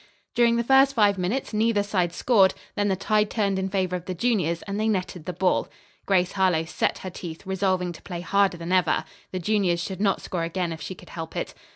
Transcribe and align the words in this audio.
During 0.33 0.55
the 0.55 0.63
first 0.63 0.95
five 0.95 1.19
minutes 1.19 1.53
neither 1.53 1.83
side 1.83 2.11
scored; 2.11 2.55
then 2.73 2.87
the 2.87 2.95
tide 2.95 3.29
turned 3.29 3.59
in 3.59 3.69
favor 3.69 3.95
of 3.95 4.05
the 4.05 4.15
juniors 4.15 4.63
and 4.63 4.79
they 4.79 4.87
netted 4.87 5.25
the 5.25 5.31
ball. 5.33 5.67
Grace 6.07 6.31
Harlowe 6.31 6.65
set 6.65 6.97
her 7.05 7.11
teeth, 7.11 7.45
resolving 7.45 7.91
to 7.93 8.01
play 8.01 8.21
harder 8.21 8.57
than 8.57 8.71
ever. 8.71 9.05
The 9.31 9.37
juniors 9.37 9.79
should 9.79 10.01
not 10.01 10.19
score 10.19 10.41
again 10.43 10.73
if 10.73 10.81
she 10.81 10.95
could 10.95 11.09
help 11.09 11.35
it. 11.35 11.53